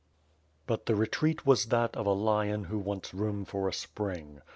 [0.65, 4.41] But the retreat was that of a lion who wants room for a spring.